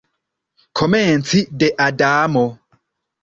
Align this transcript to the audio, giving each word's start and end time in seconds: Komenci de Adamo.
Komenci 0.79 1.43
de 1.59 1.69
Adamo. 1.87 2.45